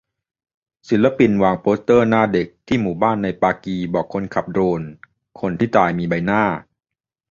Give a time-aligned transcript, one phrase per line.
[0.89, 4.81] ศิลปินวางโปสเตอร์หน้าเด็กที่หมู่บ้านในปากีบอกคนขับโดรน:
[5.39, 6.43] คนที่ตายมีใบหน้า